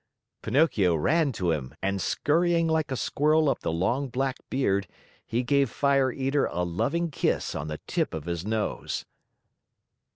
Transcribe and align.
Pinocchio 0.41 0.95
ran 0.95 1.31
to 1.33 1.51
him 1.51 1.75
and 1.79 2.01
scurrying 2.01 2.65
like 2.65 2.89
a 2.89 2.95
squirrel 2.95 3.47
up 3.51 3.59
the 3.59 3.71
long 3.71 4.07
black 4.09 4.37
beard, 4.49 4.87
he 5.27 5.43
gave 5.43 5.69
Fire 5.69 6.11
Eater 6.11 6.47
a 6.47 6.63
loving 6.63 7.11
kiss 7.11 7.53
on 7.53 7.67
the 7.67 7.79
tip 7.85 8.15
of 8.15 8.25
his 8.25 8.43
nose. 8.43 9.05